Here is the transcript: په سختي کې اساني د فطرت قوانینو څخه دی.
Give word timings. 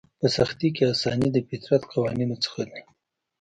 په 0.19 0.27
سختي 0.35 0.69
کې 0.75 0.83
اساني 0.93 1.27
د 1.33 1.37
فطرت 1.49 1.81
قوانینو 1.91 2.35
څخه 2.43 2.61
دی. 2.71 2.81